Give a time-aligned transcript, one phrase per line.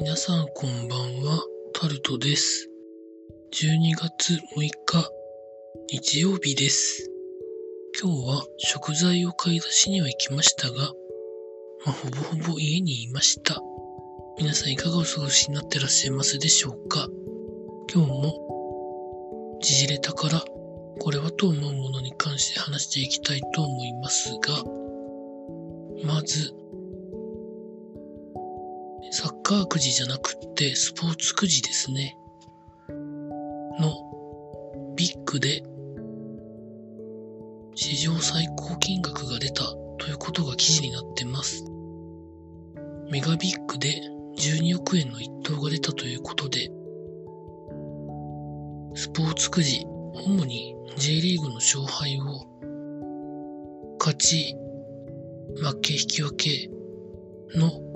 [0.00, 1.44] 皆さんこんばんは、
[1.74, 2.70] タルトです。
[3.52, 4.38] 12月6
[4.86, 5.10] 日、
[5.90, 7.10] 日曜日です。
[8.02, 10.92] 今日は食材を買い出しには行きましたが、
[11.84, 13.60] まあ、ほぼほぼ家にいました。
[14.38, 17.06] 皆さんいかがお過ごしになってらっしゃいますでしょうか？
[17.92, 20.42] 今日も、時事レタから、
[21.00, 24.64] これはと思うものに関して話していきたいと思いますが、
[26.04, 26.54] まず、
[29.14, 32.16] サッカーくじじゃなくってスポーツくじですね。
[33.78, 33.92] の
[34.96, 35.62] ビッグで
[37.74, 39.64] 史上最高金額が出た
[39.98, 41.62] ということが記事になってます。
[43.10, 44.00] メガビッグで
[44.38, 46.70] 12億円の一等が出たということで、
[48.94, 49.84] スポーツくじ、
[50.24, 52.46] 主に J リーグの勝敗を
[53.98, 54.56] 勝ち、
[55.56, 56.70] 負け、引き分け
[57.54, 57.91] の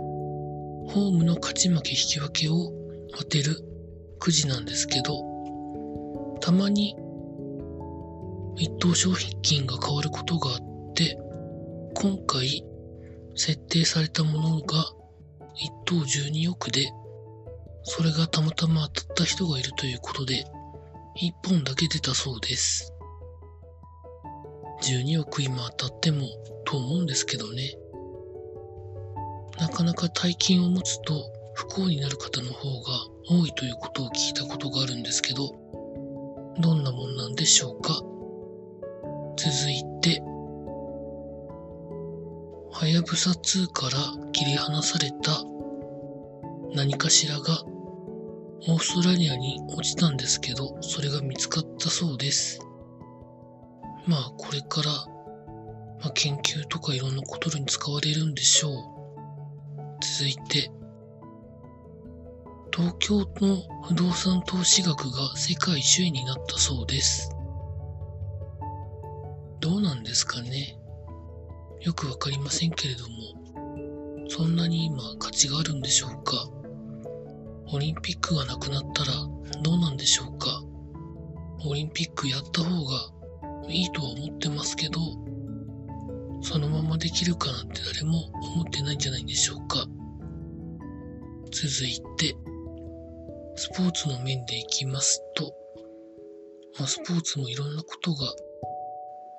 [0.89, 2.73] ホームの勝ち負け引き分けを
[3.17, 3.57] 当てる
[4.19, 6.97] くじなんですけど、たまに
[8.57, 11.19] 一等商品金が変わることがあって、
[11.95, 12.65] 今回
[13.35, 14.85] 設定されたものが
[15.57, 16.91] 一等12億で、
[17.83, 20.45] それがたまたま当たった人がいるということで、
[21.15, 22.93] 一本だけ出たそうです。
[24.83, 26.27] 12億今当たっても
[26.65, 27.77] と思うんですけどね。
[29.59, 32.93] なかなか大金を持つと不幸になる方の方が
[33.29, 35.55] 多いということを聞いたことがあるんですけど、
[36.59, 38.03] どんなもんなんでしょうか？
[39.37, 40.21] 続いて、
[42.71, 43.99] はやぶさ2から
[44.33, 45.43] 切り離された
[46.75, 47.65] 何かしらが
[48.69, 52.61] オーストラリアに落ちたんですけど、それが見つかったそうです。
[54.07, 58.73] まあこれから、まあ、研究とかいろんなことに使われるんでしょう。
[60.01, 60.71] 続いて、
[62.73, 67.31] 東京の不動産投資額が世界首位になったそうです。
[69.61, 70.79] どうなんですかね？
[71.81, 76.51] よくわかりませんけれども、そんなに今価値があるんでしょうか？
[77.73, 79.13] オリンピックがなくなったら
[79.63, 80.63] どうなんでしょうか？
[81.65, 83.11] オリンピックやった方が
[83.69, 85.01] いいとは思ってますけど、
[86.49, 89.85] そのままできるかなんて誰も思ってないんじゃないでしょうか。
[91.51, 92.37] 続いて、
[93.57, 95.53] スポーツの面でいきますと、
[96.79, 98.29] まあ、スポーツもいろんなことが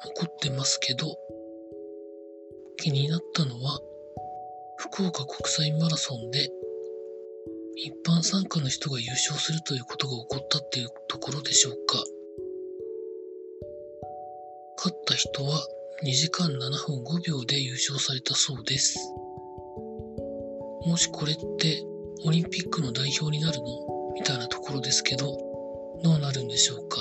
[0.04, 1.18] 起こってますけど、
[2.76, 3.80] 気になったのは、
[4.76, 6.50] 福岡国際マラソンで、
[7.78, 12.04] 一般参加の人が優勝するということが起こったっていうところでしょうか。
[14.76, 15.66] 勝った人は
[16.04, 16.52] 2時間7
[16.86, 19.00] 分5秒で優勝されたそうです。
[20.86, 21.84] もしこれって
[22.24, 23.66] オリンピックの代表になるの
[24.14, 25.36] みたいなところですけど、
[26.04, 26.98] どうなるんでしょうか？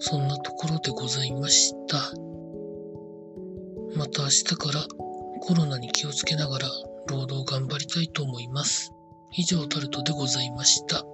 [0.00, 1.98] そんなところでございました。
[3.96, 4.84] また明日から
[5.40, 6.66] コロナに気をつけながら
[7.08, 8.90] 労働頑張りたいと思います。
[9.30, 11.04] 以上タルトでございました。